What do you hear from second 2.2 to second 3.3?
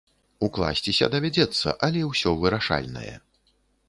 вырашальнае.